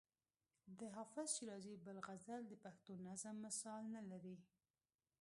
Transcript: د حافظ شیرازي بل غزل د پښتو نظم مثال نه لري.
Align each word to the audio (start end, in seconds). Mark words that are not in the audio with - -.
د 0.79 0.81
حافظ 0.95 1.27
شیرازي 1.35 1.75
بل 1.85 1.97
غزل 2.07 2.41
د 2.47 2.53
پښتو 2.63 2.91
نظم 3.07 3.35
مثال 3.45 3.81
نه 3.95 4.01
لري. 4.11 4.37